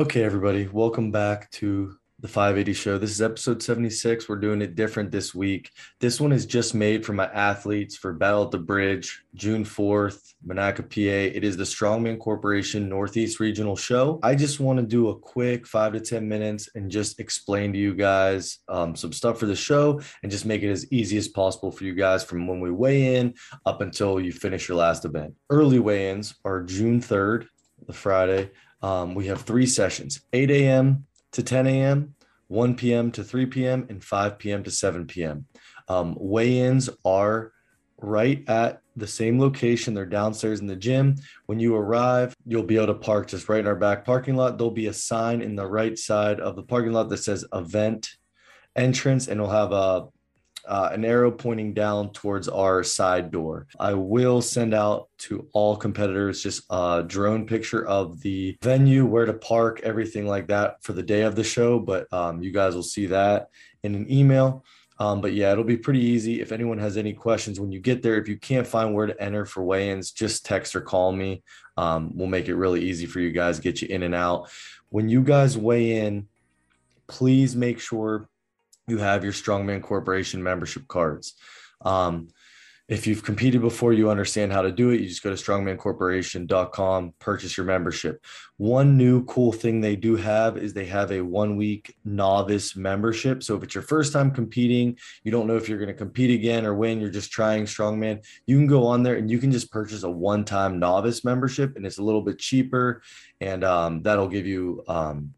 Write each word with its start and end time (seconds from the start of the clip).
Okay, 0.00 0.24
everybody, 0.24 0.66
welcome 0.72 1.10
back 1.10 1.50
to 1.50 1.94
the 2.20 2.26
580 2.26 2.72
show. 2.72 2.96
This 2.96 3.10
is 3.10 3.20
episode 3.20 3.62
76. 3.62 4.30
We're 4.30 4.36
doing 4.36 4.62
it 4.62 4.74
different 4.74 5.10
this 5.10 5.34
week. 5.34 5.70
This 6.00 6.18
one 6.18 6.32
is 6.32 6.46
just 6.46 6.74
made 6.74 7.04
for 7.04 7.12
my 7.12 7.26
athletes 7.26 7.98
for 7.98 8.14
Battle 8.14 8.44
at 8.44 8.50
the 8.50 8.58
Bridge, 8.58 9.22
June 9.34 9.62
4th, 9.62 10.32
Monaca, 10.46 10.88
PA. 10.88 11.36
It 11.36 11.44
is 11.44 11.58
the 11.58 11.64
Strongman 11.64 12.18
Corporation 12.18 12.88
Northeast 12.88 13.40
Regional 13.40 13.76
Show. 13.76 14.18
I 14.22 14.34
just 14.34 14.58
want 14.58 14.78
to 14.78 14.86
do 14.86 15.10
a 15.10 15.18
quick 15.18 15.66
five 15.66 15.92
to 15.92 16.00
10 16.00 16.26
minutes 16.26 16.70
and 16.74 16.90
just 16.90 17.20
explain 17.20 17.70
to 17.74 17.78
you 17.78 17.94
guys 17.94 18.60
um, 18.68 18.96
some 18.96 19.12
stuff 19.12 19.38
for 19.38 19.44
the 19.44 19.54
show 19.54 20.00
and 20.22 20.32
just 20.32 20.46
make 20.46 20.62
it 20.62 20.70
as 20.70 20.90
easy 20.90 21.18
as 21.18 21.28
possible 21.28 21.70
for 21.70 21.84
you 21.84 21.94
guys 21.94 22.24
from 22.24 22.46
when 22.46 22.60
we 22.60 22.70
weigh 22.70 23.16
in 23.16 23.34
up 23.66 23.82
until 23.82 24.18
you 24.18 24.32
finish 24.32 24.66
your 24.66 24.78
last 24.78 25.04
event. 25.04 25.34
Early 25.50 25.78
weigh 25.78 26.08
ins 26.08 26.36
are 26.46 26.62
June 26.62 27.02
3rd, 27.02 27.48
the 27.86 27.92
Friday. 27.92 28.50
Um, 28.82 29.14
we 29.14 29.26
have 29.26 29.42
three 29.42 29.66
sessions 29.66 30.20
8 30.32 30.50
a.m 30.50 31.06
to 31.32 31.42
10 31.42 31.66
a.m., 31.66 32.14
1 32.48 32.74
p.m. 32.74 33.12
to 33.12 33.22
3 33.22 33.46
p.m., 33.46 33.86
and 33.88 34.02
5 34.02 34.38
p.m. 34.38 34.62
to 34.64 34.70
7 34.70 35.06
p.m. 35.06 35.46
Um, 35.88 36.16
weigh 36.18 36.60
ins 36.60 36.90
are 37.04 37.52
right 37.98 38.48
at 38.48 38.80
the 38.96 39.06
same 39.06 39.38
location. 39.38 39.94
They're 39.94 40.06
downstairs 40.06 40.60
in 40.60 40.66
the 40.66 40.76
gym. 40.76 41.16
When 41.46 41.60
you 41.60 41.76
arrive, 41.76 42.34
you'll 42.46 42.64
be 42.64 42.76
able 42.76 42.88
to 42.88 42.94
park 42.94 43.28
just 43.28 43.48
right 43.48 43.60
in 43.60 43.66
our 43.66 43.76
back 43.76 44.04
parking 44.04 44.36
lot. 44.36 44.58
There'll 44.58 44.70
be 44.70 44.86
a 44.86 44.92
sign 44.92 45.42
in 45.42 45.54
the 45.54 45.66
right 45.66 45.98
side 45.98 46.40
of 46.40 46.56
the 46.56 46.62
parking 46.62 46.92
lot 46.92 47.08
that 47.10 47.18
says 47.18 47.44
event 47.52 48.10
entrance, 48.74 49.28
and 49.28 49.40
it'll 49.40 49.52
have 49.52 49.72
a 49.72 50.08
uh, 50.66 50.90
an 50.92 51.04
arrow 51.04 51.30
pointing 51.30 51.74
down 51.74 52.12
towards 52.12 52.48
our 52.48 52.82
side 52.82 53.30
door. 53.30 53.66
I 53.78 53.94
will 53.94 54.42
send 54.42 54.74
out 54.74 55.08
to 55.18 55.48
all 55.52 55.76
competitors 55.76 56.42
just 56.42 56.62
a 56.70 57.04
drone 57.06 57.46
picture 57.46 57.86
of 57.86 58.20
the 58.20 58.56
venue, 58.62 59.04
where 59.06 59.26
to 59.26 59.34
park, 59.34 59.80
everything 59.82 60.26
like 60.26 60.48
that 60.48 60.82
for 60.82 60.92
the 60.92 61.02
day 61.02 61.22
of 61.22 61.34
the 61.34 61.44
show. 61.44 61.78
But 61.78 62.12
um, 62.12 62.42
you 62.42 62.52
guys 62.52 62.74
will 62.74 62.82
see 62.82 63.06
that 63.06 63.48
in 63.82 63.94
an 63.94 64.10
email. 64.10 64.64
Um, 64.98 65.22
but 65.22 65.32
yeah, 65.32 65.50
it'll 65.50 65.64
be 65.64 65.78
pretty 65.78 66.00
easy. 66.00 66.42
If 66.42 66.52
anyone 66.52 66.78
has 66.78 66.98
any 66.98 67.14
questions 67.14 67.58
when 67.58 67.72
you 67.72 67.80
get 67.80 68.02
there, 68.02 68.20
if 68.20 68.28
you 68.28 68.36
can't 68.36 68.66
find 68.66 68.92
where 68.94 69.06
to 69.06 69.22
enter 69.22 69.46
for 69.46 69.62
weigh-ins, 69.62 70.12
just 70.12 70.44
text 70.44 70.76
or 70.76 70.82
call 70.82 71.10
me. 71.10 71.42
Um, 71.78 72.12
we'll 72.14 72.28
make 72.28 72.48
it 72.48 72.54
really 72.54 72.84
easy 72.84 73.06
for 73.06 73.18
you 73.18 73.32
guys, 73.32 73.60
get 73.60 73.80
you 73.80 73.88
in 73.88 74.02
and 74.02 74.14
out. 74.14 74.50
When 74.90 75.08
you 75.08 75.22
guys 75.22 75.56
weigh 75.56 75.92
in, 76.04 76.28
please 77.06 77.56
make 77.56 77.80
sure 77.80 78.28
you 78.90 78.98
have 78.98 79.24
your 79.24 79.32
Strongman 79.32 79.82
Corporation 79.82 80.42
membership 80.42 80.86
cards. 80.88 81.34
Um, 81.82 82.28
if 82.90 83.06
you've 83.06 83.22
competed 83.22 83.60
before, 83.60 83.92
you 83.92 84.10
understand 84.10 84.52
how 84.52 84.62
to 84.62 84.72
do 84.72 84.90
it. 84.90 85.00
You 85.00 85.06
just 85.06 85.22
go 85.22 85.30
to 85.30 85.40
strongmancorporation.com, 85.40 87.14
purchase 87.20 87.56
your 87.56 87.64
membership. 87.64 88.24
One 88.56 88.96
new 88.96 89.24
cool 89.26 89.52
thing 89.52 89.80
they 89.80 89.94
do 89.94 90.16
have 90.16 90.56
is 90.56 90.74
they 90.74 90.86
have 90.86 91.12
a 91.12 91.20
one 91.20 91.54
week 91.54 91.96
novice 92.04 92.74
membership. 92.74 93.44
So 93.44 93.54
if 93.54 93.62
it's 93.62 93.76
your 93.76 93.82
first 93.82 94.12
time 94.12 94.32
competing, 94.32 94.98
you 95.22 95.30
don't 95.30 95.46
know 95.46 95.56
if 95.56 95.68
you're 95.68 95.78
going 95.78 95.86
to 95.86 95.94
compete 95.94 96.32
again 96.36 96.66
or 96.66 96.74
when 96.74 97.00
you're 97.00 97.10
just 97.10 97.30
trying 97.30 97.64
strongman, 97.64 98.24
you 98.46 98.56
can 98.56 98.66
go 98.66 98.84
on 98.88 99.04
there 99.04 99.14
and 99.14 99.30
you 99.30 99.38
can 99.38 99.52
just 99.52 99.70
purchase 99.70 100.02
a 100.02 100.10
one 100.10 100.44
time 100.44 100.80
novice 100.80 101.24
membership 101.24 101.76
and 101.76 101.86
it's 101.86 101.98
a 101.98 102.02
little 102.02 102.22
bit 102.22 102.40
cheaper. 102.40 103.02
And 103.40 103.62
um, 103.62 104.02
that'll 104.02 104.26
give 104.26 104.48
you 104.48 104.82
um, 104.88 105.32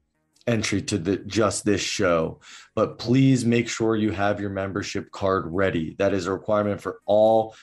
entry 0.46 0.82
to 0.82 0.98
the 0.98 1.16
just 1.18 1.64
this 1.64 1.80
show 1.80 2.40
but 2.74 2.98
please 2.98 3.44
make 3.44 3.68
sure 3.68 3.96
you 3.96 4.10
have 4.10 4.40
your 4.40 4.50
membership 4.50 5.10
card 5.10 5.44
ready. 5.46 5.94
That 5.98 6.14
is 6.14 6.26
a 6.26 6.32
requirement 6.32 6.80
for 6.80 7.00
all 7.04 7.54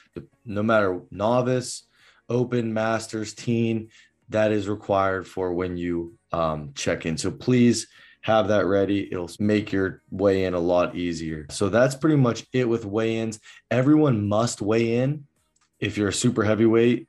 no 0.46 0.64
matter 0.64 1.02
novice 1.12 1.88
open 2.30 2.74
masters 2.74 3.34
teen 3.34 3.90
that 4.30 4.52
is 4.52 4.70
required 4.70 5.28
for 5.28 5.54
when 5.54 5.78
you 5.78 6.14
um, 6.32 6.72
check 6.76 7.08
in. 7.08 7.18
So 7.18 7.32
please 7.32 7.88
have 8.22 8.50
that 8.50 8.68
ready. 8.68 9.12
It'll 9.12 9.32
make 9.40 9.72
your 9.72 10.04
weigh 10.12 10.46
in 10.46 10.54
a 10.54 10.60
lot 10.60 10.96
easier. 10.96 11.48
So 11.50 11.70
that's 11.70 11.96
pretty 11.96 12.18
much 12.18 12.46
it 12.54 12.70
with 12.70 12.86
weigh-ins. 12.86 13.40
Everyone 13.72 14.28
must 14.28 14.62
weigh 14.62 14.98
in 14.98 15.26
if 15.80 15.98
you're 15.98 16.10
a 16.10 16.14
super 16.14 16.44
heavyweight 16.44 17.08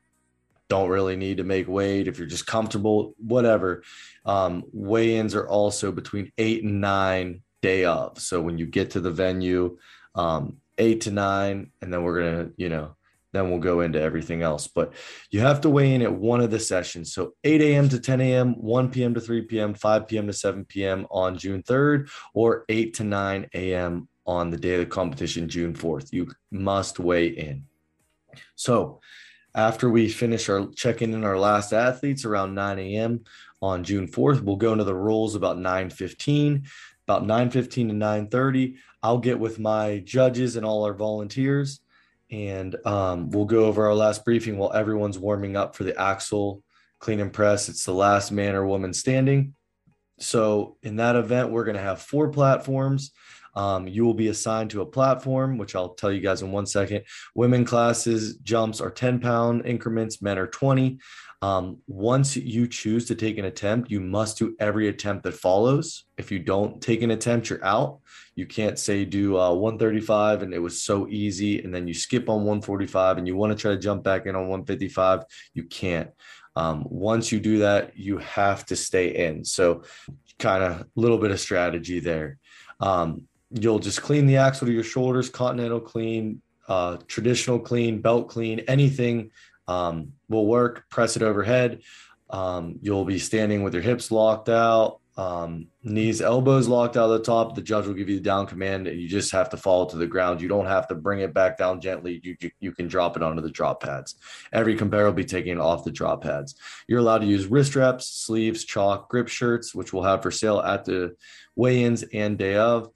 don't 0.71 0.89
really 0.89 1.17
need 1.17 1.37
to 1.39 1.45
make 1.45 1.69
weight 1.69 2.07
if 2.09 2.17
you're 2.17 2.29
just 2.29 2.47
comfortable 2.47 3.15
whatever. 3.19 3.83
Um, 4.25 4.65
weigh-ins 4.73 5.35
are 5.35 5.49
also 5.49 5.91
between 5.93 6.33
eight 6.39 6.63
and 6.63 6.81
nine 6.81 7.43
day 7.61 7.85
of. 7.85 8.19
So 8.21 8.41
when 8.41 8.57
you 8.57 8.67
get 8.67 8.93
to 8.93 9.01
the 9.01 9.11
venue 9.11 9.79
um, 10.15 10.59
eight 10.79 11.03
to 11.03 11.11
nine 11.11 11.73
and 11.83 11.93
then 11.93 12.03
we're 12.05 12.23
gonna 12.23 12.51
you 12.57 12.69
know 12.69 12.97
then 13.33 13.51
we'll 13.51 13.61
go 13.61 13.81
into 13.81 14.01
everything 14.01 14.43
else. 14.43 14.67
But 14.67 14.95
you 15.31 15.41
have 15.41 15.61
to 15.63 15.71
weigh 15.71 15.95
in 15.95 16.03
at 16.03 16.13
one 16.13 16.41
of 16.41 16.51
the 16.51 16.59
sessions. 16.59 17.13
So 17.13 17.35
8 17.45 17.61
a.m 17.61 17.89
to 17.89 18.01
10 18.01 18.21
a.m 18.21 18.55
1 18.55 18.91
p.m 18.91 19.15
to 19.15 19.21
3 19.21 19.43
p.m 19.43 19.75
5 19.75 20.09
p.m 20.09 20.27
to 20.29 20.33
7 20.33 20.65
p.m 20.65 21.07
on 21.11 21.37
june 21.37 21.63
3rd 21.63 22.11
or 22.33 22.65
8 22.69 22.95
to 22.95 23.05
9 23.05 23.49
a.m 23.55 24.09
on 24.27 24.51
the 24.51 24.57
day 24.57 24.75
of 24.75 24.81
the 24.81 24.87
competition 24.87 25.49
june 25.49 25.75
4th 25.75 26.13
you 26.13 26.31
must 26.53 27.01
weigh 27.01 27.27
in. 27.27 27.65
So 28.55 29.01
after 29.55 29.91
we 29.91 30.09
finish 30.09 30.49
our 30.49 30.67
checking 30.77 31.13
in 31.13 31.25
our 31.25 31.39
last 31.39 31.73
athletes 31.73 32.25
around 32.25 32.55
9 32.55 32.79
a.m. 32.79 33.25
on 33.61 33.85
June 33.85 34.07
4th, 34.07 34.41
we'll 34.43 34.57
go 34.57 34.73
into 34.73 34.85
the 34.85 34.95
rules 34.95 35.35
about 35.35 35.59
9:15. 35.59 36.67
About 37.07 37.25
9:15 37.25 37.89
to 37.89 37.95
9:30, 37.95 38.77
I'll 39.03 39.19
get 39.19 39.41
with 39.41 39.59
my 39.59 39.99
judges 39.99 40.57
and 40.57 40.65
all 40.65 40.85
our 40.85 40.95
volunteers, 40.95 41.81
and 42.31 42.77
um, 42.87 43.31
we'll 43.31 43.47
go 43.47 43.65
over 43.65 43.87
our 43.87 43.95
last 43.95 44.25
briefing 44.25 44.59
while 44.59 44.73
everyone's 44.73 45.19
warming 45.19 45.57
up 45.57 45.75
for 45.75 45.85
the 45.85 46.01
axle 46.01 46.63
clean 47.01 47.19
and 47.19 47.33
press. 47.33 47.69
It's 47.69 47.85
the 47.85 47.95
last 47.95 48.31
man 48.31 48.55
or 48.55 48.65
woman 48.67 48.93
standing. 48.93 49.55
So 50.19 50.77
in 50.83 50.97
that 50.97 51.17
event, 51.17 51.51
we're 51.51 51.65
going 51.65 51.77
to 51.77 51.83
have 51.83 52.03
four 52.03 52.29
platforms. 52.29 53.11
Um, 53.55 53.89
you 53.89 54.05
will 54.05 54.15
be 54.15 54.29
assigned 54.29 54.71
to 54.71 54.83
a 54.83 54.87
platform, 54.87 55.59
which 55.59 55.75
I'll 55.75 55.95
tell 55.95 56.13
you 56.13 56.21
guys 56.21 56.43
in 56.43 56.53
one 56.53 56.67
second. 56.67 57.05
Women 57.35 57.65
classes 57.65 58.37
jumps 58.37 58.81
are 58.81 58.91
10 58.91 59.21
pound 59.21 59.67
increments, 59.67 60.23
men 60.23 60.39
are 60.39 60.47
20. 60.47 60.99
Um, 61.43 61.79
once 61.87 62.37
you 62.37 62.67
choose 62.67 63.07
to 63.07 63.15
take 63.15 63.39
an 63.39 63.47
attempt, 63.47 63.91
you 63.91 64.01
must 64.01 64.37
do 64.37 64.55
every 64.61 64.89
attempt 64.89 65.23
that 65.23 65.33
follows. 65.33 66.05
If 66.19 66.31
you 66.31 66.39
don't 66.39 66.83
take 66.83 67.01
an 67.03 67.13
attempt, 67.13 67.49
you're 67.49 67.65
out. 67.65 68.01
You 68.35 68.47
can't 68.47 68.79
say 68.79 69.07
do 69.07 69.39
uh, 69.39 69.55
135 69.55 70.43
and 70.43 70.53
it 70.53 70.59
was 70.59 70.83
so 70.83 71.09
easy, 71.09 71.63
and 71.63 71.75
then 71.75 71.89
you 71.89 71.95
skip 71.95 72.29
on 72.29 72.45
145 72.45 73.19
and 73.19 73.27
you 73.27 73.37
want 73.37 73.53
to 73.53 73.59
try 73.61 73.71
to 73.71 73.79
jump 73.79 74.05
back 74.05 74.27
in 74.27 74.37
on 74.37 74.49
155. 74.49 75.25
You 75.55 75.65
can't. 75.65 76.11
Um, 76.57 76.85
once 76.89 77.33
you 77.33 77.41
do 77.41 77.61
that, 77.61 77.97
you 77.97 78.19
have 78.19 78.67
to 78.67 78.77
stay 78.77 79.29
in. 79.29 79.45
So, 79.45 79.85
kind 80.39 80.63
of 80.63 80.81
a 80.81 80.87
little 80.95 81.19
bit 81.19 81.31
of 81.31 81.41
strategy 81.41 82.01
there. 82.01 82.39
Um, 82.81 83.29
you'll 83.51 83.79
just 83.79 84.03
clean 84.03 84.27
the 84.27 84.37
axle 84.37 84.67
to 84.67 84.73
your 84.73 84.85
shoulders, 84.85 85.29
continental 85.29 85.81
clean, 85.81 86.41
uh, 86.69 86.99
traditional 87.09 87.59
clean, 87.59 88.01
belt 88.01 88.29
clean, 88.29 88.61
anything 88.61 89.31
um, 89.67 90.13
will 90.29 90.47
work. 90.47 90.85
Press 90.89 91.17
it 91.17 91.23
overhead. 91.23 91.83
Um, 92.31 92.79
you'll 92.81 93.05
be 93.05 93.19
standing 93.19 93.63
with 93.65 93.75
your 93.75 93.83
hips 93.83 94.13
locked 94.13 94.49
out, 94.49 95.01
um, 95.17 95.67
knees, 95.83 96.23
elbows 96.23 96.69
locked 96.69 96.97
out 96.97 97.11
of 97.11 97.19
the 97.19 97.25
top. 97.25 97.57
The 97.57 97.63
judge 97.63 97.87
will 97.87 97.95
give 97.95 98.09
you 98.09 98.17
the 98.17 98.23
down 98.23 98.47
command, 98.47 98.87
and 98.87 99.01
you 99.01 99.09
just 99.09 99.33
have 99.33 99.51
to 99.51 99.57
fall 99.57 99.87
to 99.87 99.97
the 99.97 100.07
ground. 100.07 100.41
You 100.41 100.47
don't 100.47 100.67
have 100.67 100.87
to 100.89 100.95
bring 100.95 101.21
it 101.21 101.35
back 101.35 101.59
down 101.59 101.81
gently. 101.81 102.21
You, 102.23 102.37
you, 102.41 102.51
you 102.61 102.73
can 102.73 102.87
drop 102.87 103.17
it 103.17 103.23
onto 103.23 103.43
the 103.43 103.51
drop 103.51 103.83
pads. 103.83 104.15
Every 104.53 104.77
compare 104.77 105.07
will 105.07 105.13
be 105.13 105.25
taken 105.25 105.61
off 105.61 105.85
the 105.85 105.91
drop 105.91 106.23
pads. 106.23 106.55
You're 106.87 107.01
allowed 107.01 107.19
to 107.19 107.27
use 107.27 107.47
wrist 107.47 107.75
wraps, 107.75 108.07
sleeves, 108.07 108.65
chalk, 108.65 109.09
grip 109.09 109.27
shirts, 109.27 109.75
which 109.75 109.93
we'll 109.93 110.05
have 110.05 110.23
for 110.23 110.31
sale 110.31 110.61
at 110.61 110.85
the 110.85 111.17
weigh-ins 111.57 112.05
and 112.15 112.39
day 112.39 112.55
of 112.55 112.91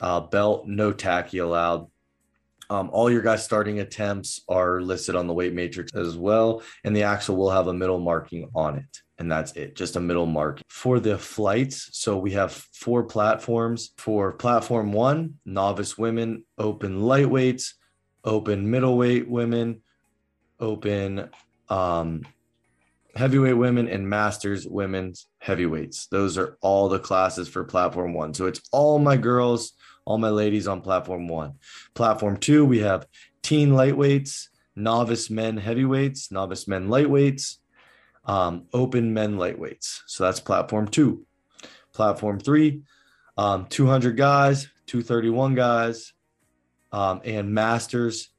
uh, 0.00 0.20
belt, 0.20 0.66
no 0.66 0.92
tacky 0.92 1.38
allowed. 1.38 1.88
Um, 2.70 2.90
all 2.92 3.10
your 3.10 3.22
guys' 3.22 3.44
starting 3.44 3.80
attempts 3.80 4.42
are 4.48 4.80
listed 4.80 5.14
on 5.14 5.26
the 5.26 5.34
weight 5.34 5.52
matrix 5.52 5.94
as 5.94 6.16
well, 6.16 6.62
and 6.82 6.96
the 6.96 7.02
axle 7.02 7.36
will 7.36 7.50
have 7.50 7.68
a 7.68 7.74
middle 7.74 8.00
marking 8.00 8.48
on 8.54 8.76
it. 8.76 9.02
And 9.18 9.30
that's 9.30 9.52
it, 9.52 9.76
just 9.76 9.96
a 9.96 10.00
middle 10.00 10.26
mark. 10.26 10.60
For 10.68 10.98
the 10.98 11.18
flights, 11.18 11.90
so 11.92 12.18
we 12.18 12.32
have 12.32 12.52
four 12.52 13.04
platforms. 13.04 13.92
For 13.96 14.32
platform 14.32 14.92
one, 14.92 15.34
novice 15.44 15.96
women, 15.96 16.44
open 16.58 17.02
lightweights, 17.02 17.74
open 18.24 18.70
middleweight 18.70 19.28
women, 19.28 19.82
open 20.58 21.28
um, 21.68 22.22
heavyweight 23.16 23.56
women 23.56 23.88
and 23.88 24.08
masters 24.08 24.66
women's 24.66 25.26
heavyweights. 25.38 26.06
Those 26.06 26.36
are 26.36 26.58
all 26.60 26.88
the 26.88 26.98
classes 26.98 27.48
for 27.48 27.64
platform 27.64 28.14
one. 28.14 28.34
So 28.34 28.46
it's 28.46 28.60
all 28.72 28.98
my 28.98 29.16
girls, 29.16 29.72
all 30.04 30.18
my 30.18 30.30
ladies 30.30 30.66
on 30.66 30.80
platform 30.80 31.28
one. 31.28 31.54
Platform 31.94 32.36
two, 32.36 32.64
we 32.64 32.80
have 32.80 33.06
teen 33.42 33.70
lightweights, 33.70 34.48
novice 34.74 35.30
men 35.30 35.56
heavyweights, 35.56 36.32
novice 36.32 36.66
men 36.66 36.88
lightweights, 36.88 37.58
um, 38.24 38.66
open 38.72 39.14
men 39.14 39.36
lightweights. 39.36 40.00
So 40.06 40.24
that's 40.24 40.40
platform 40.40 40.88
two. 40.88 41.26
Platform 41.92 42.40
three, 42.40 42.82
um, 43.36 43.66
200 43.66 44.16
guys, 44.16 44.68
231 44.86 45.54
guys, 45.54 46.12
um, 46.90 47.20
and 47.24 47.54
masters 47.54 48.33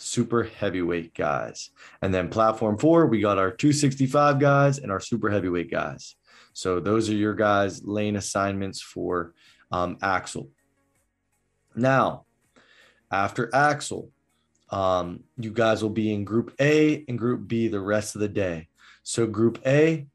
super 0.00 0.44
heavyweight 0.44 1.14
guys. 1.14 1.70
And 2.02 2.12
then 2.12 2.28
platform 2.28 2.78
four, 2.78 3.06
we 3.06 3.20
got 3.20 3.38
our 3.38 3.50
265 3.50 4.38
guys 4.38 4.78
and 4.78 4.90
our 4.90 5.00
super 5.00 5.30
heavyweight 5.30 5.70
guys. 5.70 6.16
So 6.52 6.80
those 6.80 7.08
are 7.10 7.14
your 7.14 7.34
guys' 7.34 7.84
lane 7.84 8.16
assignments 8.16 8.80
for 8.80 9.34
um, 9.70 9.98
Axle. 10.02 10.48
Now, 11.74 12.24
after 13.10 13.54
Axle, 13.54 14.10
um, 14.70 15.24
you 15.36 15.50
guys 15.50 15.82
will 15.82 15.90
be 15.90 16.12
in 16.12 16.24
Group 16.24 16.54
A 16.60 17.04
and 17.08 17.18
Group 17.18 17.46
B 17.46 17.68
the 17.68 17.80
rest 17.80 18.14
of 18.14 18.20
the 18.20 18.28
day. 18.28 18.68
So 19.02 19.26
Group 19.26 19.60
A 19.66 20.06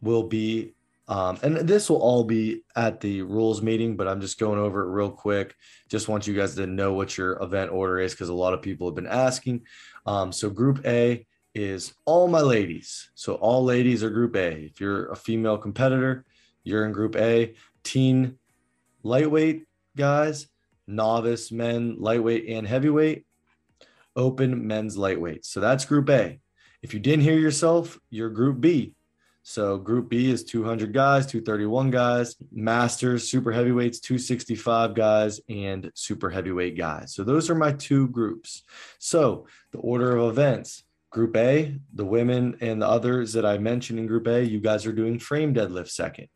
will 0.00 0.24
be 0.24 0.74
um, 1.10 1.38
and 1.42 1.56
this 1.56 1.90
will 1.90 2.00
all 2.00 2.22
be 2.22 2.62
at 2.76 3.00
the 3.00 3.22
rules 3.22 3.60
meeting, 3.62 3.96
but 3.96 4.06
I'm 4.06 4.20
just 4.20 4.38
going 4.38 4.60
over 4.60 4.82
it 4.82 4.92
real 4.92 5.10
quick. 5.10 5.56
Just 5.88 6.06
want 6.06 6.28
you 6.28 6.34
guys 6.34 6.54
to 6.54 6.68
know 6.68 6.92
what 6.92 7.18
your 7.18 7.32
event 7.42 7.72
order 7.72 7.98
is 7.98 8.12
because 8.12 8.28
a 8.28 8.34
lot 8.34 8.54
of 8.54 8.62
people 8.62 8.86
have 8.86 8.94
been 8.94 9.08
asking. 9.08 9.62
Um, 10.06 10.30
so, 10.30 10.48
Group 10.48 10.86
A 10.86 11.26
is 11.52 11.94
all 12.04 12.28
my 12.28 12.40
ladies. 12.40 13.10
So, 13.16 13.34
all 13.34 13.64
ladies 13.64 14.04
are 14.04 14.10
Group 14.10 14.36
A. 14.36 14.52
If 14.52 14.80
you're 14.80 15.10
a 15.10 15.16
female 15.16 15.58
competitor, 15.58 16.24
you're 16.62 16.86
in 16.86 16.92
Group 16.92 17.16
A. 17.16 17.54
Teen 17.82 18.38
lightweight 19.02 19.64
guys, 19.96 20.46
novice 20.86 21.50
men, 21.50 21.96
lightweight 21.98 22.48
and 22.48 22.64
heavyweight, 22.68 23.26
open 24.14 24.64
men's 24.64 24.96
lightweight. 24.96 25.44
So, 25.44 25.58
that's 25.58 25.84
Group 25.84 26.08
A. 26.08 26.38
If 26.82 26.94
you 26.94 27.00
didn't 27.00 27.24
hear 27.24 27.38
yourself, 27.38 27.98
you're 28.10 28.30
Group 28.30 28.60
B. 28.60 28.94
So 29.50 29.78
Group 29.78 30.10
B 30.10 30.30
is 30.30 30.44
200 30.44 30.92
guys, 30.92 31.26
231 31.26 31.90
guys, 31.90 32.36
Masters, 32.52 33.28
super 33.28 33.50
heavyweights, 33.50 33.98
265 33.98 34.94
guys, 34.94 35.40
and 35.48 35.90
super 35.92 36.30
heavyweight 36.30 36.78
guys. 36.78 37.16
So 37.16 37.24
those 37.24 37.50
are 37.50 37.56
my 37.56 37.72
two 37.72 38.06
groups. 38.06 38.62
So 39.00 39.48
the 39.72 39.78
order 39.78 40.16
of 40.16 40.30
events. 40.30 40.84
Group 41.10 41.36
A, 41.36 41.76
the 41.92 42.04
women 42.04 42.58
and 42.60 42.80
the 42.80 42.86
others 42.86 43.32
that 43.32 43.44
I 43.44 43.58
mentioned 43.58 43.98
in 43.98 44.06
Group 44.06 44.28
A, 44.28 44.40
you 44.44 44.60
guys 44.60 44.86
are 44.86 44.92
doing 44.92 45.18
frame 45.18 45.52
deadlift 45.52 45.90
second. 45.90 46.28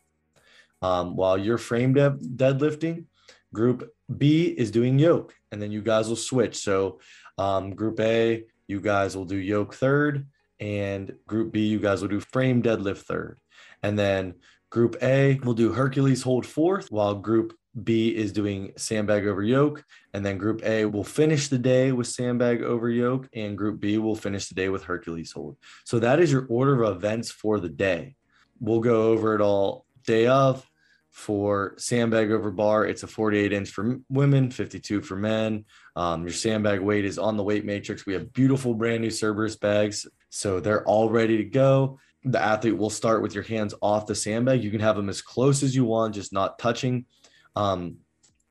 Um, 0.82 1.14
while 1.14 1.38
you're 1.38 1.56
frame 1.56 1.94
de- 1.94 2.19
deadlifting, 2.19 3.05
Group 3.52 3.94
B 4.19 4.46
is 4.46 4.72
doing 4.72 4.99
yoke, 4.99 5.37
and 5.52 5.62
then 5.62 5.70
you 5.70 5.82
guys 5.82 6.08
will 6.08 6.16
switch. 6.16 6.56
So, 6.56 6.99
um, 7.38 7.76
Group 7.76 8.00
A, 8.00 8.43
you 8.66 8.81
guys 8.81 9.16
will 9.16 9.25
do 9.25 9.37
yoke 9.37 9.75
third 9.75 10.26
and 10.61 11.12
group 11.27 11.53
B, 11.53 11.67
you 11.67 11.79
guys 11.79 12.01
will 12.01 12.09
do 12.09 12.21
frame 12.21 12.62
deadlift 12.62 12.99
third. 12.99 13.39
And 13.83 13.99
then 13.99 14.35
group 14.71 14.97
A 15.03 15.39
will 15.45 15.55
do 15.55 15.73
Hercules 15.73 16.23
hold 16.23 16.47
fourth, 16.47 16.91
while 16.91 17.15
group 17.15 17.55
B 17.83 18.15
is 18.15 18.33
doing 18.33 18.73
sandbag 18.77 19.27
over 19.27 19.43
yoke. 19.43 19.85
And 20.12 20.25
then 20.25 20.39
group 20.39 20.65
A 20.65 20.85
will 20.87 21.05
finish 21.05 21.49
the 21.49 21.59
day 21.59 21.93
with 21.93 22.06
sandbag 22.06 22.62
over 22.62 22.89
yoke, 22.89 23.29
and 23.33 23.59
group 23.59 23.81
B 23.81 23.99
will 23.99 24.15
finish 24.15 24.49
the 24.49 24.55
day 24.55 24.69
with 24.69 24.85
Hercules 24.85 25.33
hold. 25.33 25.56
So 25.85 25.99
that 25.99 26.21
is 26.21 26.31
your 26.31 26.47
order 26.49 26.83
of 26.83 26.97
events 26.97 27.31
for 27.31 27.61
the 27.61 27.69
day. 27.69 28.17
We'll 28.61 28.81
go 28.81 29.11
over 29.11 29.35
it 29.35 29.41
all 29.41 29.87
day 30.07 30.27
of. 30.27 30.69
For 31.14 31.75
sandbag 31.78 32.32
over 32.32 32.50
bar, 32.50 32.87
it's 32.87 33.05
a 33.05 33.06
48 33.06 33.52
inch 33.52 33.70
for 33.70 34.00
women, 34.08 34.50
52 34.50 35.00
for 35.00 35.14
men. 35.14 35.64
Um, 35.94 36.25
your 36.25 36.32
sandbag 36.32 36.81
weight 36.81 37.05
is 37.05 37.20
on 37.20 37.37
the 37.37 37.43
weight 37.44 37.64
matrix. 37.64 38.05
We 38.05 38.14
have 38.14 38.32
beautiful 38.32 38.75
brand 38.75 39.00
new 39.00 39.11
Cerberus 39.11 39.55
bags 39.56 40.06
so 40.34 40.58
they're 40.58 40.82
all 40.82 41.11
ready 41.11 41.37
to 41.37 41.44
go. 41.44 42.00
The 42.25 42.43
athlete 42.43 42.76
will 42.76 42.90
start 42.90 43.22
with 43.22 43.37
your 43.37 43.44
hands 43.44 43.72
off 43.81 44.06
the 44.06 44.16
sandbag. 44.16 44.64
You 44.64 44.72
can 44.72 44.81
have 44.81 44.96
them 44.96 45.08
as 45.08 45.22
close 45.22 45.62
as 45.62 45.76
you 45.76 45.84
want, 45.84 46.16
just 46.16 46.32
not 46.32 46.58
touching. 46.58 47.05
Um, 47.55 47.99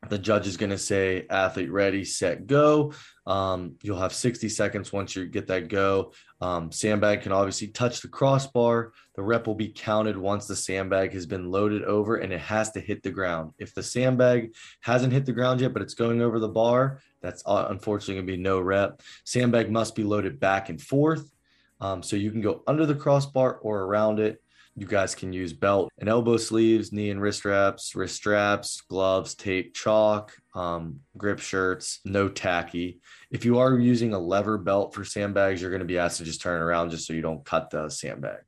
the 0.09 0.17
judge 0.17 0.47
is 0.47 0.57
going 0.57 0.69
to 0.69 0.77
say 0.77 1.25
athlete 1.29 1.71
ready 1.71 2.03
set 2.05 2.47
go. 2.47 2.93
Um, 3.25 3.75
you'll 3.81 3.99
have 3.99 4.13
60 4.13 4.49
seconds 4.49 4.91
once 4.91 5.15
you 5.15 5.25
get 5.25 5.47
that 5.47 5.69
go. 5.69 6.13
Um, 6.41 6.71
sandbag 6.71 7.21
can 7.21 7.31
obviously 7.31 7.67
touch 7.67 8.01
the 8.01 8.09
crossbar. 8.09 8.91
The 9.15 9.23
rep 9.23 9.47
will 9.47 9.55
be 9.55 9.69
counted 9.69 10.17
once 10.17 10.45
the 10.45 10.55
sandbag 10.55 11.13
has 11.13 11.25
been 11.25 11.49
loaded 11.49 11.83
over 11.83 12.17
and 12.17 12.33
it 12.33 12.41
has 12.41 12.71
to 12.71 12.81
hit 12.81 13.01
the 13.01 13.11
ground. 13.11 13.53
If 13.57 13.73
the 13.73 13.83
sandbag 13.83 14.53
hasn't 14.81 15.13
hit 15.13 15.25
the 15.25 15.31
ground 15.31 15.61
yet 15.61 15.73
but 15.73 15.81
it's 15.81 15.93
going 15.93 16.21
over 16.21 16.39
the 16.39 16.49
bar 16.49 16.99
that's 17.23 17.41
uh, 17.45 17.67
unfortunately 17.69 18.15
going 18.15 18.27
to 18.27 18.33
be 18.33 18.43
no 18.43 18.59
rep. 18.59 19.01
Sandbag 19.23 19.71
must 19.71 19.95
be 19.95 20.03
loaded 20.03 20.39
back 20.39 20.69
and 20.69 20.79
forth. 20.79 21.31
Um, 21.79 22.03
so 22.03 22.15
you 22.15 22.31
can 22.31 22.41
go 22.41 22.61
under 22.67 22.85
the 22.85 22.95
crossbar 22.95 23.55
or 23.55 23.83
around 23.83 24.19
it. 24.19 24.42
You 24.75 24.87
guys 24.87 25.13
can 25.13 25.31
use 25.31 25.53
belt 25.53 25.91
and 25.99 26.09
elbow 26.09 26.37
sleeves, 26.37 26.91
knee 26.91 27.11
and 27.11 27.21
wrist 27.21 27.45
wraps, 27.45 27.95
wrist 27.95 28.15
straps, 28.15 28.81
gloves, 28.81 29.35
tape, 29.35 29.75
chalk, 29.75 30.33
um, 30.55 31.01
grip 31.15 31.39
shirts, 31.39 31.99
no 32.05 32.27
tacky. 32.27 32.99
If 33.29 33.45
you 33.45 33.59
are 33.59 33.77
using 33.77 34.13
a 34.13 34.19
lever 34.19 34.57
belt 34.57 34.95
for 34.95 35.05
sandbags, 35.05 35.61
you're 35.61 35.69
going 35.69 35.81
to 35.81 35.85
be 35.85 35.99
asked 35.99 36.17
to 36.17 36.23
just 36.23 36.41
turn 36.41 36.61
around 36.61 36.89
just 36.89 37.05
so 37.05 37.13
you 37.13 37.21
don't 37.21 37.45
cut 37.45 37.69
the 37.69 37.89
sandbag. 37.89 38.39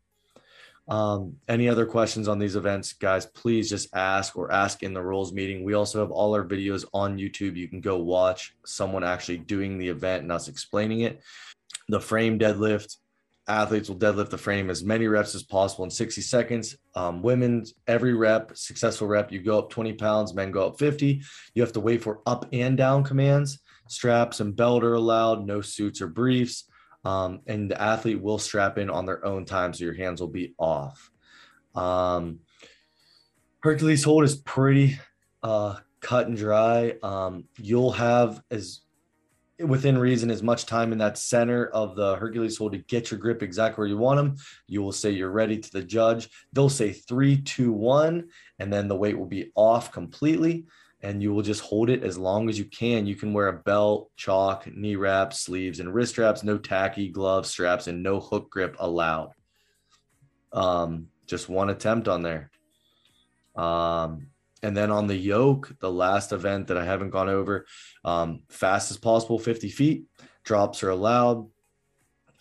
Um, 0.87 1.37
any 1.47 1.67
other 1.67 1.85
questions 1.85 2.27
on 2.27 2.37
these 2.37 2.55
events, 2.55 2.93
guys, 2.93 3.25
please 3.25 3.69
just 3.69 3.95
ask 3.95 4.35
or 4.35 4.51
ask 4.51 4.83
in 4.83 4.93
the 4.93 5.01
rules 5.01 5.33
meeting. 5.33 5.63
We 5.63 5.73
also 5.73 5.99
have 5.99 6.11
all 6.11 6.35
our 6.35 6.45
videos 6.45 6.85
on 6.93 7.17
YouTube. 7.17 7.55
You 7.55 7.67
can 7.67 7.81
go 7.81 7.97
watch 7.97 8.55
someone 8.65 9.03
actually 9.03 9.39
doing 9.39 9.77
the 9.77 9.89
event 9.89 10.23
and 10.23 10.31
us 10.31 10.47
explaining 10.47 11.01
it. 11.01 11.21
The 11.89 11.99
frame 11.99 12.37
deadlift, 12.37 12.97
athletes 13.47 13.89
will 13.89 13.97
deadlift 13.97 14.29
the 14.29 14.37
frame 14.37 14.69
as 14.69 14.83
many 14.83 15.07
reps 15.07 15.35
as 15.35 15.43
possible 15.43 15.83
in 15.83 15.91
60 15.91 16.21
seconds. 16.21 16.75
Um, 16.95 17.21
women, 17.21 17.65
every 17.87 18.13
rep, 18.13 18.55
successful 18.55 19.07
rep, 19.07 19.31
you 19.31 19.41
go 19.41 19.59
up 19.59 19.69
20 19.69 19.93
pounds, 19.93 20.33
men 20.33 20.51
go 20.51 20.67
up 20.67 20.79
50. 20.79 21.21
You 21.53 21.61
have 21.61 21.73
to 21.73 21.79
wait 21.79 22.01
for 22.01 22.21
up 22.25 22.47
and 22.51 22.75
down 22.75 23.03
commands. 23.03 23.59
Straps 23.87 24.39
and 24.39 24.55
belt 24.55 24.83
are 24.83 24.95
allowed, 24.95 25.45
no 25.45 25.61
suits 25.61 26.01
or 26.01 26.07
briefs. 26.07 26.65
Um, 27.03 27.41
and 27.45 27.69
the 27.69 27.79
athlete 27.79 28.21
will 28.21 28.39
strap 28.39 28.79
in 28.79 28.89
on 28.89 29.05
their 29.05 29.23
own 29.23 29.45
time, 29.45 29.73
so 29.73 29.85
your 29.85 29.93
hands 29.93 30.21
will 30.21 30.27
be 30.27 30.55
off. 30.57 31.11
Um, 31.75 32.39
Hercules 33.59 34.03
hold 34.03 34.23
is 34.23 34.35
pretty 34.37 34.99
uh, 35.43 35.75
cut 35.99 36.27
and 36.27 36.35
dry. 36.35 36.95
Um, 37.03 37.45
you'll 37.57 37.91
have 37.91 38.41
as 38.49 38.81
within 39.59 39.97
reason 39.97 40.29
as 40.29 40.43
much 40.43 40.65
time 40.65 40.91
in 40.91 40.97
that 40.97 41.17
center 41.17 41.67
of 41.67 41.95
the 41.95 42.15
Hercules 42.17 42.57
hold 42.57 42.73
to 42.73 42.77
get 42.79 43.09
your 43.09 43.19
grip 43.19 43.41
exactly 43.41 43.81
where 43.81 43.87
you 43.87 43.97
want 43.97 44.17
them. 44.17 44.35
You 44.67 44.81
will 44.81 44.91
say 44.91 45.11
you're 45.11 45.31
ready 45.31 45.57
to 45.57 45.71
the 45.71 45.83
judge. 45.83 46.29
They'll 46.51 46.69
say 46.69 46.91
three, 46.91 47.37
two, 47.37 47.71
one, 47.71 48.29
and 48.59 48.71
then 48.71 48.87
the 48.87 48.95
weight 48.95 49.17
will 49.17 49.25
be 49.27 49.51
off 49.55 49.91
completely. 49.91 50.65
And 51.01 51.21
you 51.21 51.33
will 51.33 51.43
just 51.43 51.61
hold 51.61 51.89
it 51.89 52.03
as 52.03 52.17
long 52.17 52.49
as 52.49 52.57
you 52.57 52.65
can. 52.65 53.05
You 53.05 53.15
can 53.15 53.31
wear 53.31 53.47
a 53.47 53.53
belt, 53.53 54.09
chalk, 54.15 54.65
knee 54.67 54.95
wraps, 54.95 55.41
sleeves, 55.41 55.79
and 55.79 55.93
wrist 55.93 56.13
straps, 56.13 56.43
no 56.43 56.57
tacky, 56.57 57.09
gloves, 57.09 57.49
straps, 57.49 57.87
and 57.87 58.01
no 58.01 58.19
hook 58.19 58.49
grip 58.49 58.75
allowed. 58.79 59.31
Um, 60.51 61.07
just 61.27 61.47
one 61.47 61.69
attempt 61.69 62.07
on 62.07 62.23
there. 62.23 62.49
Um, 63.55 64.27
and 64.65 64.75
then 64.75 64.89
on 64.89 65.05
the 65.05 65.15
yoke, 65.15 65.71
the 65.79 65.91
last 65.91 66.31
event 66.31 66.67
that 66.67 66.77
I 66.77 66.83
haven't 66.83 67.11
gone 67.11 67.29
over, 67.29 67.67
um, 68.03 68.41
fast 68.49 68.89
as 68.89 68.97
possible, 68.97 69.37
50 69.37 69.69
feet. 69.69 70.05
Drops 70.43 70.81
are 70.81 70.89
allowed. 70.89 71.47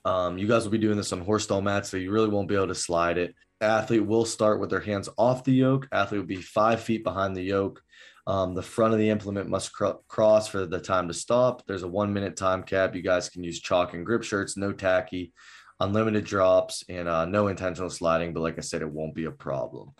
Um, 0.07 0.38
you 0.38 0.49
guys 0.49 0.64
will 0.64 0.71
be 0.71 0.78
doing 0.78 0.97
this 0.97 1.12
on 1.12 1.21
horse 1.21 1.45
stall 1.45 1.61
mats, 1.61 1.90
so 1.90 1.99
you 1.99 2.11
really 2.11 2.31
won't 2.31 2.49
be 2.49 2.54
able 2.54 2.69
to 2.69 2.75
slide 2.75 3.19
it. 3.19 3.35
Athlete 3.61 4.07
will 4.07 4.25
start 4.25 4.59
with 4.59 4.71
their 4.71 4.81
hands 4.81 5.09
off 5.19 5.45
the 5.45 5.52
yoke. 5.52 5.87
Athlete 5.93 6.21
will 6.21 6.26
be 6.26 6.37
five 6.37 6.81
feet 6.81 7.04
behind 7.04 7.37
the 7.37 7.43
yoke. 7.43 7.83
Um, 8.26 8.54
the 8.54 8.62
front 8.62 8.95
of 8.95 8.99
the 8.99 9.11
implement 9.11 9.50
must 9.50 9.75
cr- 9.75 10.00
cross 10.09 10.49
for 10.49 10.64
the 10.64 10.81
time 10.81 11.09
to 11.09 11.14
stop. 11.14 11.66
There's 11.66 11.83
a 11.83 11.88
one 11.88 12.14
minute 12.14 12.37
time 12.37 12.62
cap. 12.62 12.95
You 12.95 13.02
guys 13.02 13.28
can 13.28 13.45
use 13.45 13.61
chalk 13.61 13.93
and 13.93 14.04
grip 14.04 14.23
shirts, 14.23 14.57
no 14.57 14.73
tacky, 14.73 15.35
unlimited 15.78 16.25
drops, 16.25 16.85
and 16.88 17.07
uh, 17.07 17.26
no 17.26 17.49
intentional 17.49 17.90
sliding. 17.90 18.33
But 18.33 18.40
like 18.40 18.57
I 18.57 18.62
said, 18.62 18.81
it 18.81 18.90
won't 18.90 19.14
be 19.14 19.26
a 19.26 19.31
problem. 19.31 19.90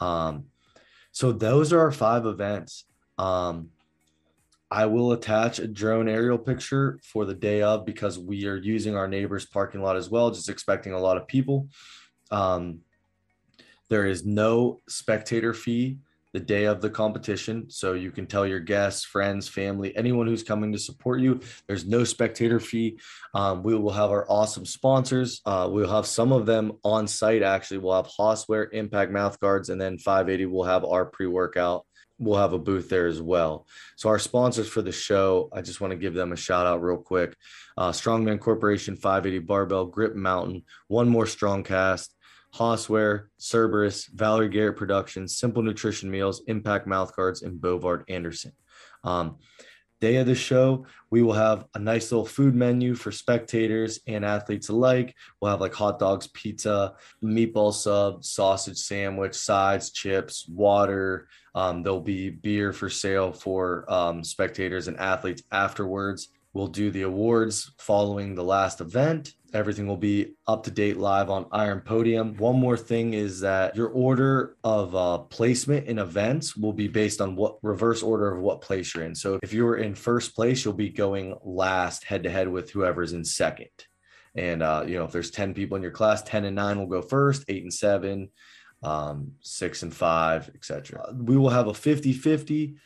Um, 0.00 0.46
so 1.16 1.32
those 1.32 1.72
are 1.72 1.80
our 1.80 1.92
five 1.92 2.26
events. 2.26 2.84
Um, 3.16 3.70
I 4.70 4.84
will 4.84 5.12
attach 5.12 5.58
a 5.58 5.66
drone 5.66 6.10
aerial 6.10 6.36
picture 6.36 7.00
for 7.02 7.24
the 7.24 7.32
day 7.32 7.62
of 7.62 7.86
because 7.86 8.18
we 8.18 8.46
are 8.46 8.56
using 8.56 8.94
our 8.94 9.08
neighbor's 9.08 9.46
parking 9.46 9.80
lot 9.80 9.96
as 9.96 10.10
well, 10.10 10.30
just 10.30 10.50
expecting 10.50 10.92
a 10.92 10.98
lot 10.98 11.16
of 11.16 11.26
people. 11.26 11.68
Um, 12.30 12.80
there 13.88 14.04
is 14.04 14.26
no 14.26 14.80
spectator 14.90 15.54
fee 15.54 15.96
the 16.36 16.40
day 16.40 16.64
of 16.64 16.82
the 16.82 16.90
competition. 16.90 17.64
So 17.70 17.94
you 17.94 18.10
can 18.10 18.26
tell 18.26 18.46
your 18.46 18.60
guests, 18.60 19.06
friends, 19.06 19.48
family, 19.48 19.96
anyone 19.96 20.26
who's 20.26 20.42
coming 20.42 20.70
to 20.70 20.78
support 20.78 21.18
you. 21.18 21.40
There's 21.66 21.86
no 21.86 22.04
spectator 22.04 22.60
fee. 22.60 23.00
Um, 23.32 23.62
we 23.62 23.74
will 23.74 23.90
have 23.90 24.10
our 24.10 24.30
awesome 24.30 24.66
sponsors. 24.66 25.40
Uh, 25.46 25.66
we'll 25.72 25.90
have 25.90 26.04
some 26.04 26.32
of 26.32 26.44
them 26.44 26.72
on 26.84 27.08
site. 27.08 27.42
Actually, 27.42 27.78
we'll 27.78 27.96
have 27.96 28.12
Hosswear, 28.14 28.68
Impact 28.74 29.12
Mouth 29.12 29.40
Guards, 29.40 29.70
and 29.70 29.80
then 29.80 29.96
580 29.96 30.44
will 30.44 30.64
have 30.64 30.84
our 30.84 31.06
pre 31.06 31.26
workout. 31.26 31.86
We'll 32.18 32.38
have 32.38 32.52
a 32.52 32.58
booth 32.58 32.90
there 32.90 33.06
as 33.06 33.22
well. 33.22 33.66
So 33.96 34.10
our 34.10 34.18
sponsors 34.18 34.68
for 34.68 34.82
the 34.82 34.92
show, 34.92 35.48
I 35.54 35.62
just 35.62 35.80
want 35.80 35.92
to 35.92 35.98
give 35.98 36.12
them 36.12 36.32
a 36.32 36.36
shout 36.36 36.66
out 36.66 36.82
real 36.82 36.98
quick. 36.98 37.34
Uh, 37.78 37.92
Strongman 37.92 38.40
Corporation, 38.40 38.94
580 38.94 39.38
Barbell, 39.46 39.86
Grip 39.86 40.14
Mountain, 40.14 40.64
One 40.88 41.08
More 41.08 41.24
Strongcast, 41.24 42.08
Hosswear, 42.52 43.30
Cerberus, 43.38 44.06
Valerie 44.06 44.48
Garrett 44.48 44.76
Productions, 44.76 45.38
Simple 45.38 45.62
Nutrition 45.62 46.10
Meals, 46.10 46.42
Impact 46.46 46.86
Mouthguards, 46.86 47.42
and 47.42 47.60
Bovard 47.60 48.04
Anderson. 48.08 48.52
Um, 49.04 49.38
day 50.00 50.16
of 50.16 50.26
the 50.26 50.34
show, 50.34 50.86
we 51.10 51.22
will 51.22 51.32
have 51.32 51.66
a 51.74 51.78
nice 51.78 52.12
little 52.12 52.26
food 52.26 52.54
menu 52.54 52.94
for 52.94 53.10
spectators 53.10 54.00
and 54.06 54.24
athletes 54.24 54.68
alike. 54.68 55.14
We'll 55.40 55.50
have 55.50 55.60
like 55.60 55.74
hot 55.74 55.98
dogs, 55.98 56.28
pizza, 56.28 56.94
meatball 57.22 57.72
sub, 57.72 58.24
sausage 58.24 58.78
sandwich, 58.78 59.34
sides, 59.34 59.90
chips, 59.92 60.46
water. 60.48 61.28
Um, 61.54 61.82
there'll 61.82 62.00
be 62.00 62.30
beer 62.30 62.72
for 62.72 62.90
sale 62.90 63.32
for 63.32 63.90
um, 63.92 64.22
spectators 64.22 64.88
and 64.88 64.98
athletes 64.98 65.42
afterwards. 65.50 66.28
We'll 66.52 66.66
do 66.66 66.90
the 66.90 67.02
awards 67.02 67.72
following 67.78 68.34
the 68.34 68.44
last 68.44 68.80
event. 68.80 69.32
Everything 69.56 69.86
will 69.86 69.96
be 69.96 70.34
up 70.46 70.64
to 70.64 70.70
date 70.70 70.98
live 70.98 71.30
on 71.30 71.46
Iron 71.50 71.80
Podium. 71.80 72.36
One 72.36 72.60
more 72.60 72.76
thing 72.76 73.14
is 73.14 73.40
that 73.40 73.74
your 73.74 73.88
order 73.88 74.56
of 74.62 74.94
uh, 74.94 75.18
placement 75.18 75.86
in 75.86 75.98
events 75.98 76.56
will 76.56 76.74
be 76.74 76.88
based 76.88 77.22
on 77.22 77.36
what 77.36 77.56
reverse 77.62 78.02
order 78.02 78.30
of 78.30 78.42
what 78.42 78.60
place 78.60 78.94
you're 78.94 79.04
in. 79.04 79.14
So 79.14 79.40
if 79.42 79.54
you're 79.54 79.78
in 79.78 79.94
first 79.94 80.36
place, 80.36 80.62
you'll 80.62 80.74
be 80.74 80.90
going 80.90 81.34
last 81.42 82.04
head 82.04 82.24
to 82.24 82.30
head 82.30 82.48
with 82.48 82.70
whoever's 82.70 83.14
in 83.14 83.24
second. 83.24 83.70
And 84.34 84.62
uh, 84.62 84.84
you 84.86 84.98
know, 84.98 85.04
if 85.04 85.12
there's 85.12 85.30
10 85.30 85.54
people 85.54 85.76
in 85.76 85.82
your 85.82 85.90
class, 85.90 86.22
10 86.22 86.44
and 86.44 86.54
9 86.54 86.78
will 86.78 86.86
go 86.86 87.00
first, 87.00 87.46
8 87.48 87.62
and 87.62 87.72
7, 87.72 88.28
um, 88.82 89.32
6 89.40 89.82
and 89.84 89.94
5, 89.94 90.50
etc. 90.54 91.14
We 91.16 91.38
will 91.38 91.48
have 91.48 91.68
a 91.68 91.72
50-50. 91.72 92.76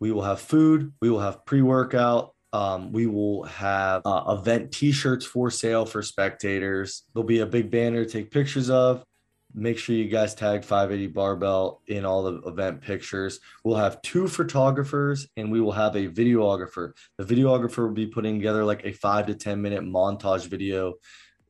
We 0.00 0.12
will 0.12 0.22
have 0.22 0.40
food, 0.40 0.92
we 1.00 1.08
will 1.08 1.20
have 1.20 1.46
pre-workout, 1.46 2.33
um, 2.54 2.92
we 2.92 3.08
will 3.08 3.42
have 3.42 4.02
uh, 4.04 4.36
event 4.38 4.70
T-shirts 4.70 5.26
for 5.26 5.50
sale 5.50 5.84
for 5.84 6.02
spectators. 6.02 7.02
There'll 7.12 7.26
be 7.26 7.40
a 7.40 7.46
big 7.46 7.68
banner 7.68 8.04
to 8.04 8.10
take 8.10 8.30
pictures 8.30 8.70
of. 8.70 9.04
Make 9.52 9.76
sure 9.76 9.96
you 9.96 10.08
guys 10.08 10.36
tag 10.36 10.64
580 10.64 11.08
Barbell 11.08 11.82
in 11.88 12.04
all 12.04 12.22
the 12.22 12.48
event 12.48 12.80
pictures. 12.80 13.40
We'll 13.64 13.76
have 13.76 14.00
two 14.02 14.28
photographers 14.28 15.26
and 15.36 15.50
we 15.50 15.60
will 15.60 15.72
have 15.72 15.96
a 15.96 16.06
videographer. 16.06 16.92
The 17.18 17.24
videographer 17.24 17.78
will 17.78 17.94
be 17.94 18.06
putting 18.06 18.36
together 18.36 18.64
like 18.64 18.84
a 18.84 18.92
five 18.92 19.26
to 19.26 19.34
10 19.34 19.60
minute 19.60 19.82
montage 19.82 20.46
video 20.46 20.94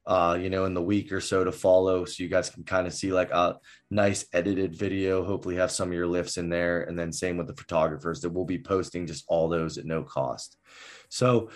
uh, 0.06 0.38
you 0.38 0.50
know, 0.50 0.66
in 0.66 0.74
the 0.74 0.82
week 0.82 1.12
or 1.12 1.20
so 1.20 1.44
to 1.44 1.52
follow. 1.52 2.04
So 2.04 2.22
you 2.22 2.28
guys 2.28 2.50
can 2.50 2.64
kind 2.64 2.86
of 2.86 2.92
see 2.92 3.12
like 3.12 3.30
a 3.30 3.58
nice 3.90 4.26
edited 4.32 4.76
video, 4.76 5.24
hopefully 5.24 5.56
have 5.56 5.70
some 5.70 5.88
of 5.88 5.94
your 5.94 6.06
lifts 6.06 6.36
in 6.36 6.50
there. 6.50 6.82
And 6.82 6.98
then 6.98 7.12
same 7.12 7.38
with 7.38 7.46
the 7.46 7.56
photographers 7.56 8.20
that 8.20 8.30
we'll 8.30 8.44
be 8.44 8.58
posting 8.58 9.06
just 9.06 9.24
all 9.28 9.48
those 9.48 9.78
at 9.78 9.86
no 9.86 10.02
cost. 10.02 10.58
So 11.14 11.50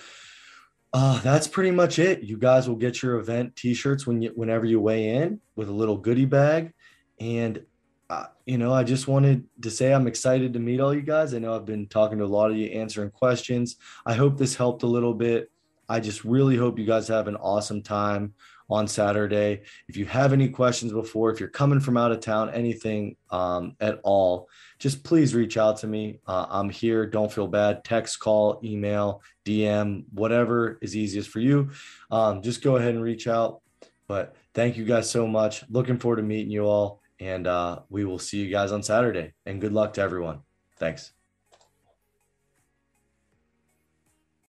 uh, 0.93 1.21
that's 1.21 1.49
pretty 1.49 1.73
much 1.73 1.99
it. 1.99 2.23
You 2.23 2.38
guys 2.38 2.69
will 2.69 2.77
get 2.77 3.03
your 3.03 3.17
event 3.17 3.57
t-shirts 3.57 4.07
when 4.07 4.23
you, 4.23 4.31
whenever 4.37 4.65
you 4.65 4.81
weigh 4.81 5.17
in 5.17 5.41
with 5.57 5.69
a 5.69 5.73
little 5.73 5.97
goodie 5.97 6.27
bag. 6.27 6.73
And, 7.19 7.65
uh, 8.09 8.27
you 8.47 8.57
know, 8.57 8.73
I 8.73 8.85
just 8.85 9.09
wanted 9.09 9.45
to 9.62 9.71
say 9.71 9.93
I'm 9.93 10.07
excited 10.07 10.53
to 10.53 10.61
meet 10.61 10.79
all 10.79 10.95
you 10.95 11.03
guys. 11.03 11.35
I 11.35 11.41
know 11.41 11.57
I've 11.57 11.67
been 11.67 11.88
talking 11.88 12.19
to 12.19 12.25
a 12.25 12.27
lot 12.27 12.53
of 12.53 12.57
you 12.57 12.67
answering 12.67 13.11
questions. 13.11 13.77
I 14.07 14.15
hope 14.15 14.38
this 14.38 14.55
helped 14.55 14.85
a 14.85 14.87
little 14.87 15.12
bit. 15.12 15.50
I 15.88 15.99
just 15.99 16.25
really 16.25 16.57
hope 16.57 16.79
you 16.79 16.87
guys 16.87 17.09
have 17.09 17.27
an 17.27 17.37
awesome 17.37 17.83
time 17.83 18.35
on 18.71 18.87
Saturday. 18.87 19.63
If 19.89 19.97
you 19.97 20.07
have 20.07 20.33
any 20.33 20.49
questions 20.49 20.93
before, 20.93 21.31
if 21.31 21.41
you're 21.41 21.49
coming 21.49 21.81
from 21.81 21.97
out 21.97 22.13
of 22.13 22.21
town, 22.21 22.51
anything 22.51 23.17
um, 23.31 23.77
at 23.81 24.01
all, 24.03 24.49
just 24.79 25.03
please 25.03 25.35
reach 25.35 25.57
out 25.57 25.79
to 25.79 25.87
me. 25.87 26.21
Uh, 26.27 26.47
I'm 26.49 26.69
here. 26.69 27.07
Don't 27.07 27.33
feel 27.33 27.49
bad. 27.49 27.85
Text, 27.85 28.21
call, 28.21 28.61
email, 28.63 29.23
DM, 29.45 30.05
whatever 30.13 30.79
is 30.83 30.97
easiest 30.97 31.31
for 31.31 31.41
you. 31.41 31.71
Um, 32.11 32.43
just 32.43 32.63
go 32.63 32.77
ahead 32.77 32.95
and 32.95 33.03
reach 33.03 33.27
out. 33.27 33.61
But 34.07 34.35
thank 34.55 34.77
you 34.77 34.85
guys 34.85 35.11
so 35.11 35.27
much. 35.27 35.65
Looking 35.69 35.99
forward 35.99 36.17
to 36.17 36.23
meeting 36.23 36.51
you 36.51 36.65
all. 36.65 37.01
And 37.21 37.47
uh, 37.47 37.81
we 37.89 38.05
will 38.05 38.19
see 38.19 38.39
you 38.39 38.51
guys 38.51 38.73
on 38.73 38.83
Saturday. 38.83 39.33
And 39.45 39.61
good 39.61 39.73
luck 39.73 39.95
to 39.95 40.01
everyone. 40.03 40.41
Thanks. 40.79 41.18